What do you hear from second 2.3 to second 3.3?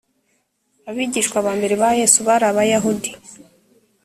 abayahudi